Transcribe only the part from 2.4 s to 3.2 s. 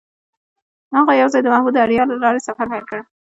سفر پیل کړ.